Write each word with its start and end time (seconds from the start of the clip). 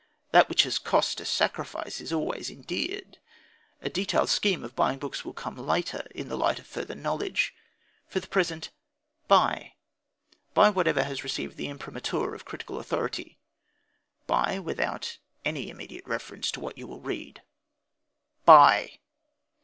That 0.31 0.49
which 0.49 0.63
has 0.63 0.79
cost 0.79 1.21
a 1.21 1.25
sacrifice 1.25 2.01
is 2.01 2.11
always 2.11 2.49
endeared. 2.49 3.19
A 3.83 3.89
detailed 3.91 4.29
scheme 4.29 4.63
of 4.63 4.75
buying 4.75 4.97
books 4.97 5.23
will 5.23 5.31
come 5.35 5.55
later, 5.55 6.07
in 6.15 6.27
the 6.27 6.35
light 6.35 6.57
of 6.57 6.65
further 6.65 6.95
knowledge. 6.95 7.53
For 8.07 8.19
the 8.19 8.25
present, 8.25 8.71
buy 9.27 9.73
buy 10.55 10.71
whatever 10.71 11.03
has 11.03 11.23
received 11.23 11.55
the 11.55 11.67
imprimatur 11.67 12.33
of 12.33 12.45
critical 12.45 12.79
authority. 12.79 13.37
Buy 14.25 14.57
without 14.57 15.19
any 15.45 15.69
immediate 15.69 16.07
reference 16.07 16.49
to 16.53 16.59
what 16.59 16.79
you 16.79 16.87
will 16.87 17.01
read. 17.01 17.43
Buy! 18.43 19.01